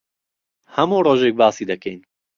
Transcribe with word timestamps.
هەموو 0.75 1.05
ڕۆژێک 1.05 1.33
باسی 1.39 1.69
دەکەین. 1.71 1.99